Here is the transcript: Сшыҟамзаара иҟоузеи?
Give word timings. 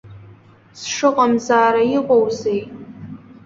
Сшыҟамзаара 0.79 1.83
иҟоузеи? 1.97 2.61